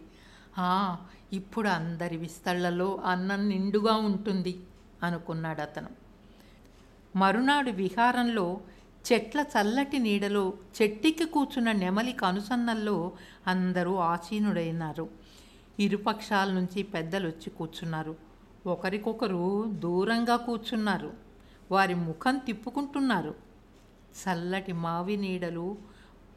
[0.58, 0.98] "ఆ,
[1.34, 4.60] ఇప్పుడు అందరి విస్తళ్ళలో అన్నం నిండుగా ఉంటుంది
[5.04, 5.88] అనుకున్నాడు అతను.
[7.16, 8.62] మరునాడు విహారంలో
[9.14, 13.12] చెట్ల చల్లటి నీడలో చెట్టికి కూర్చున్న నెమలి కనుసన్నల్లో
[13.48, 15.27] అందరూ ఆసీనుడైనారు.
[15.80, 18.16] ఇరుపక్షాల నుంచి పెద్దలు వచ్చి కూర్చున్నారు.
[18.68, 21.14] ఒకరికొకరు దూరంగా కూర్చున్నారు.
[21.72, 23.36] వారి ముఖం తిప్పుకుంటున్నారు.
[24.18, 25.78] చల్లటి మావి నీడలు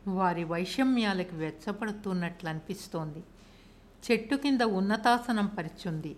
[0.08, 3.24] వారి వైషమ్యాలకు వెచ్చపడుతున్నట్లు అనిపిస్తోంది
[4.10, 6.16] చెట్టు కింద ఉన్నతాసనం పరిచుంది.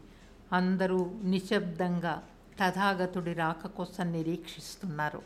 [0.52, 2.22] అందరూ నిశ్శబ్దంగా
[2.60, 5.22] తథాగతుడి రాక కోసం నిరీక్షిస్తున్నారు.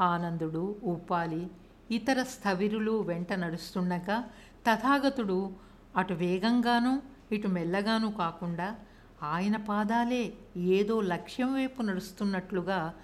[0.00, 1.50] ఆనందుడు ఉపాలి
[1.90, 4.30] ఇతర స్థవిరులు వెంట నడుస్తుండగా
[4.70, 8.76] తథాగతుడు అటు వేగంగానూ ఇటు మెల్లగానూ కాకుండా
[9.22, 12.94] ఆయన పాదాలే ఏదో లక్ష్యం వైపు నడుస్తున్నట్లుగా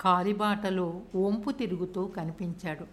[0.00, 2.86] కాలిబాటలో వంపు తిరుగుతూ కనిపించాడు.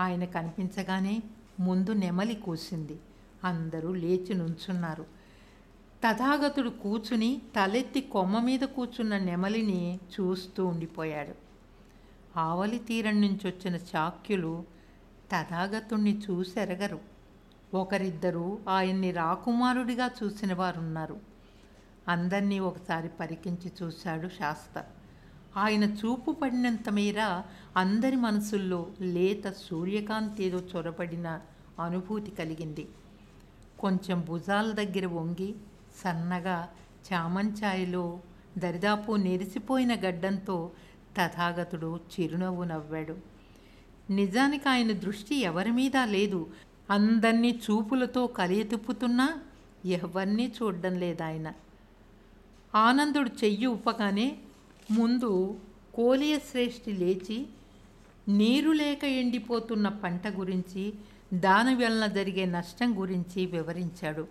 [0.00, 1.22] ఆయన కనిపించగానే
[1.60, 2.98] ముందు నెమలి కూసింది.
[3.44, 5.06] అందరూ లేచి నుంచున్నారు.
[6.04, 11.34] తథాగతుడు కూచుని తలెత్తి కొమ్మ మీద కూర్చున్న నెమలిని చూస్తూ ఉండిపోయాడు.
[12.38, 14.64] ఆవలి తీరం నుంచి వచ్చిన చాక్యులు
[15.32, 17.00] తథాగతుణ్ణి చూసెరగరు.
[17.74, 21.20] ఒకరిద్దరు ఆయన్ని రాకుమారుడిగా చూసిన వారున్నారు.
[22.08, 24.84] అందరినీ ఒకసారి పరికించి చూశాడు శాస్త
[25.56, 27.42] ఆయన చూపు పడినంత మేర
[27.76, 31.40] అందరి మనసుల్లో లేత సూర్యకాంతి ఏదో చొరబడిన
[31.82, 32.88] అనుభూతి కలిగింది.
[33.78, 35.54] కొంచెం భుజాల దగ్గర వంగి
[35.96, 36.68] సన్నగా
[37.12, 38.20] చామంచాయలో
[38.58, 40.70] దరిదాపు నెరిసిపోయిన గడ్డంతో
[41.16, 43.16] తథాగతుడు చిరునవ్వు నవ్వాడు.
[44.10, 46.46] నిజానికి ఆయన దృష్టి ఎవరి మీద లేదు.
[46.90, 49.34] అందరినీ చూపులతో కలియతిప్పుతున్నా
[49.84, 51.52] ఎవరినీ చూడడం లేదు ఆయన
[52.74, 54.38] ఆనందుడు చెయ్యి ఉప్పగానే
[54.90, 55.60] ముందు
[55.94, 57.46] కోలియశ్రేష్ఠి లేచి
[58.28, 60.92] నీరు లేక ఎండిపోతున్న పంట గురించి
[61.34, 64.28] దాని వలన జరిగే నష్టం గురించి వివరించాడు.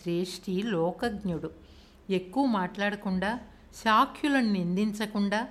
[0.00, 1.50] శ్రేష్ఠి లోకజ్ఞుడు.
[2.10, 3.40] ఎక్కువ మాట్లాడకుండా
[3.84, 5.48] శాఖ్యులను నిందించకుండా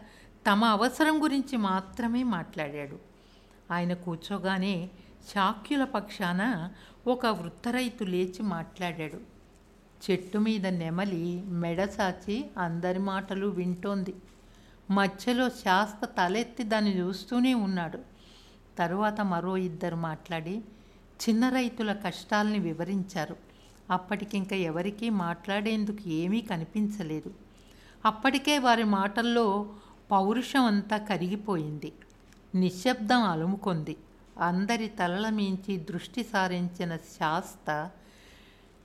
[0.52, 3.00] తమ అవసరం గురించి మాత్రమే మాట్లాడాడు.
[3.74, 4.90] ఆయన కూర్చోగానే
[5.26, 6.70] చాక్యుల పక్షాన
[7.08, 9.36] ఒక వృత్తరైతు లేచి మాట్లాడాడు.
[10.12, 14.16] చెట్టు మీద నెమలి మెడసాచి అందరి మాటలు వింటోంది.
[14.92, 18.00] మధ్యలో శాస్త తలెత్తి దాన్ని చూస్తూనే ఉన్నాడు.
[18.78, 20.62] తరువాత మరో ఇద్దరు మాట్లాడి
[21.30, 23.36] చిన్న రైతుల కష్టాల్ని వివరించారు.
[23.92, 27.34] అప్పటికింక ఎవరికీ మాట్లాడేందుకు ఏమీ కనిపించలేదు.
[28.06, 29.74] అప్పటికే వారి మాటల్లో
[30.12, 31.94] పౌరుషం అంతా కరిగిపోయింది.
[32.56, 33.98] నిశ్శబ్దం అలుముకుంది.
[34.40, 37.92] అందరి తలల మించి దృష్టి సారించిన శాస్త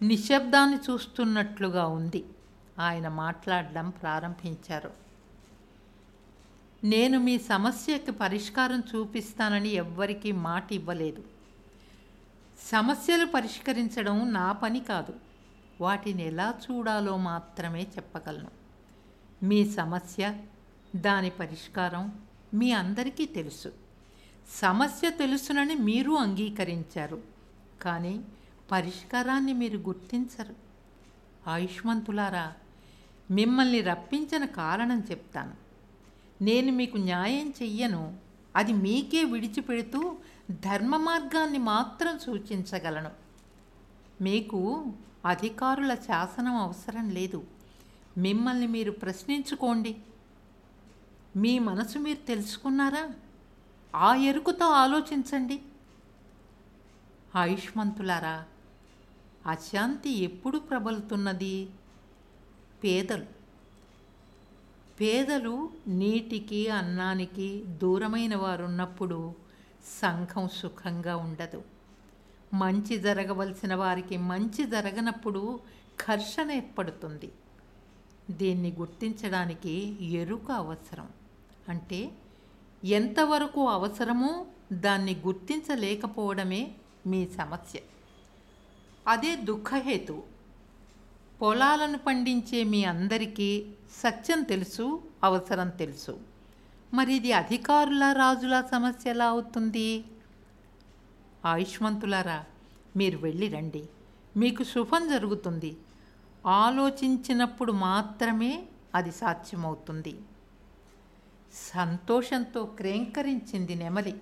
[0.02, 2.24] నిశ్శబ్దాన్ని చూస్తున్నట్లుగా ఉంది.
[2.78, 4.92] ఆయన మాట్లాడడం ప్రారంభించారు.
[6.84, 11.24] నేను మీ సమస్యకి పరిష్కారం చూపిస్తానని ఎవ్వరికీ మాట ఇవ్వలేదు.
[12.72, 15.14] సమస్యలు పరిష్కరించడం నా పని కాదు.
[15.80, 18.50] వాటిని ఎలా చూడాలో మాత్రమే చెప్పగలను.
[19.42, 20.34] మీ సమస్య
[20.96, 22.20] దాని పరిష్కారం
[22.54, 23.72] మీ అందరికీ తెలుసు.
[24.50, 27.22] సమస్య తెలుసునని మీరు అంగీకరించారు.
[27.82, 28.24] కానీ
[28.70, 30.54] పరిష్కారాన్ని మీరు గుర్తించరు.
[31.46, 32.52] ఆయుష్మంతులారా
[33.30, 35.54] మిమ్మల్ని రప్పించిన కారణం చెప్తాను.
[36.44, 38.16] నేను మీకు న్యాయం చెయ్యను.
[38.56, 40.16] అది మీకే విడిచిపెడుతూ
[40.50, 43.10] ధర్మ మార్గాన్ని మాత్రం సూచించగలను.
[44.20, 44.92] మీకు
[45.26, 47.44] అధికారుల శాసనం అవసరం లేదు.
[48.18, 49.96] మిమ్మల్ని మీరు ప్రశ్నించుకోండి.
[51.36, 53.10] మీ మనసు మీరు తెలుసుకున్నారా?
[53.94, 55.62] ఆ ఎరుకుతో ఆలోచించండి.
[57.36, 58.44] ఆయుష్మంతులారా
[59.46, 61.68] అశాంతి ఎప్పుడు ప్రబలుతున్నది?
[62.84, 63.24] పేదలు.
[65.00, 69.34] పేదలు నీటికి అన్నానికి దూరమైన వారు ఉన్నప్పుడు
[70.02, 71.62] సంఘం సుఖంగా ఉండదు.
[72.54, 75.60] మంచి జరగవలసిన వారికి మంచి జరగనప్పుడు
[76.08, 77.32] ఘర్షణ ఏర్పడుతుంది.
[78.30, 81.08] దీన్ని గుర్తించడానికి ఎరుక అవసరం.
[81.68, 82.10] అంటే
[82.84, 86.70] ఎంతవరకు అవసరమో దాన్ని గుర్తించలేకపోవడమే
[87.06, 87.80] మీ సమస్య.
[89.08, 90.22] అదే దుఃఖహేతు.
[91.42, 96.20] పొలాలను పండించే మీ అందరికీ సత్యం తెలుసు అవసరం తెలుసు.
[96.94, 100.04] మరి ఇది అధికారుల రాజుల సమస్య ఎలా అవుతుంది?
[101.44, 102.44] ఆయుష్మంతులారా
[102.96, 103.88] మీరు వెళ్ళి రండి.
[104.36, 105.76] మీకు శుభం జరుగుతుంది.
[106.46, 108.62] ఆలోచించినప్పుడు మాత్రమే
[108.94, 110.16] అది సాధ్యమవుతుంది.
[111.54, 114.12] సంతోషంతో క్రేంకరించింది నెమలి.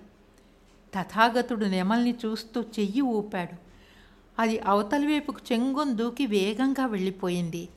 [0.95, 3.55] తథాగతుడు నెమల్ని చూస్తూ చెయ్యి ఊపాడు.
[4.39, 7.69] అది అవతలి వైపుకు చెంగొని దూకి వేగంగా వెళ్ళిపోయింది.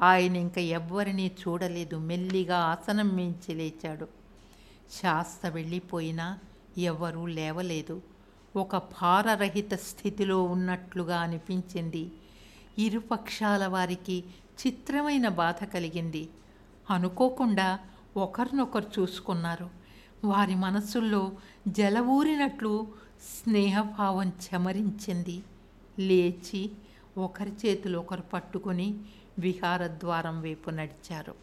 [0.00, 1.96] ఆయన ఇంక ఎవ్వరినీ చూడలేదు.
[1.96, 4.08] మెల్లిగా ఆసనం మించి లేచాడు.
[5.02, 6.38] శాస్త వెళ్ళిపోయినా
[6.78, 8.02] ఎవ్వరూ లేవలేదు.
[8.56, 12.12] ఒక భారరహిత స్థితిలో ఉన్నట్లుగా అనిపించింది.
[12.78, 14.24] ఇరుపక్షాల వారికి
[14.66, 16.28] చిత్రమైన బాధ కలిగింది.
[16.90, 17.78] అనుకోకుండా
[18.16, 19.70] ఒకరినొకరు చూసుకున్నారు.
[20.24, 21.32] వారి మనసుల్లో
[21.68, 22.88] జలవూరినట్లు
[23.22, 25.42] స్నేహభావం చెమరించింది.
[25.98, 26.70] లేచి
[27.18, 28.94] ఒకరి చేతులు ఒకరు పట్టుకొని
[29.38, 31.34] విహారద్వారం వైపు నడిచారు.